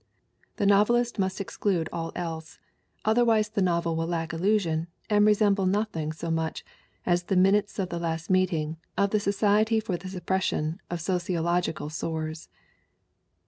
[0.55, 2.57] The novelist must exclude all else,
[3.05, 6.65] otherwise the novel will lack illusion and resemble nothing so much
[7.05, 11.91] as the minutes of the last meeting of the Society for the Suppression of Sociological
[11.91, 12.49] Sores.